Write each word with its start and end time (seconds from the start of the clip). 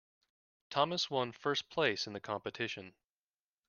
Thomas 0.71 1.11
one 1.11 1.31
first 1.31 1.69
place 1.69 2.07
in 2.07 2.13
the 2.13 2.19
competition. 2.19 2.95